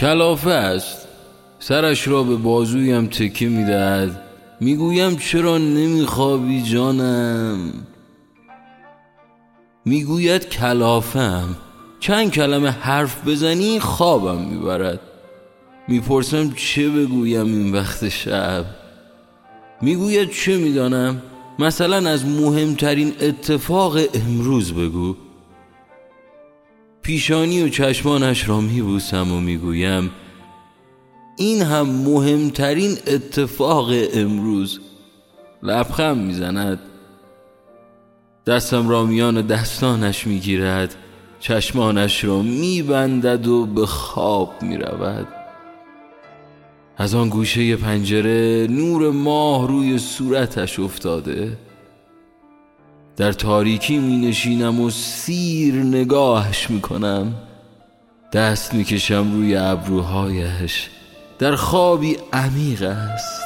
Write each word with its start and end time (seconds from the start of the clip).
کلافه 0.00 0.50
است. 0.50 1.08
سرش 1.58 2.08
را 2.08 2.22
به 2.22 2.36
بازویم 2.36 3.06
تکه 3.06 3.48
می‌دهد. 3.48 4.22
می‌گویم 4.60 5.16
چرا 5.16 5.58
نمیخوابی 5.58 6.62
جانم؟ 6.62 7.72
می‌گوید 9.84 10.48
کلافم. 10.48 11.56
چند 12.00 12.30
کلمه 12.30 12.70
حرف 12.70 13.28
بزنی 13.28 13.80
خوابم 13.80 14.42
می‌برد. 14.42 15.00
می‌پرسم 15.88 16.50
چه 16.50 16.88
بگویم 16.90 17.46
این 17.46 17.72
وقت 17.72 18.08
شب؟ 18.08 18.64
می‌گوید 19.82 20.30
چه 20.30 20.56
می‌دانم؟ 20.56 21.22
مثلا 21.58 22.10
از 22.10 22.26
مهمترین 22.26 23.12
اتفاق 23.20 23.98
امروز 24.14 24.72
بگو. 24.72 25.16
پیشانی 27.10 27.62
و 27.62 27.68
چشمانش 27.68 28.48
را 28.48 28.60
میبوسم 28.60 29.32
و 29.32 29.40
می‌گویم 29.40 30.10
این 31.36 31.62
هم 31.62 31.86
مهمترین 31.86 32.96
اتفاق 33.06 33.90
امروز. 34.14 34.80
لبخم 35.62 36.18
می‌زند. 36.18 36.78
دستم 38.46 38.88
را 38.88 39.04
میان 39.04 39.46
دستانش 39.46 40.26
می‌گیرد 40.26 40.94
چشمانش 41.40 42.24
را 42.24 42.42
میبندد 42.42 43.46
و 43.46 43.66
به 43.66 43.86
خواب 43.86 44.62
می‌رود. 44.62 45.28
از 46.96 47.14
آن 47.14 47.28
گوشه 47.28 47.76
پنجره 47.76 48.66
نور 48.70 49.10
ماه 49.10 49.68
روی 49.68 49.98
صورتش 49.98 50.80
افتاده. 50.80 51.58
در 53.16 53.32
تاریکی 53.32 53.98
می 53.98 54.16
نشینم 54.28 54.80
و 54.80 54.90
سیر 54.90 55.74
نگاهش 55.74 56.70
می 56.70 56.80
کنم 56.80 57.34
دست 58.32 58.74
می 58.74 58.84
کشم 58.84 59.32
روی 59.32 59.56
ابروهایش. 59.56 60.88
در 61.38 61.56
خوابی 61.56 62.16
عمیق 62.32 62.82
است. 62.82 63.42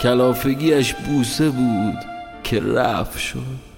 کلافگیش 0.00 0.94
بوسه 0.94 1.50
بود 1.50 1.98
که 2.44 2.60
رفت 2.60 3.18
شد. 3.18 3.75